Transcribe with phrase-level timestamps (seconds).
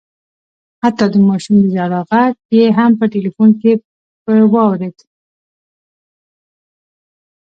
[0.83, 3.71] حتی د ماشوم د ژړا غږ یې هم په ټلیفون کي
[4.23, 4.97] په واورېد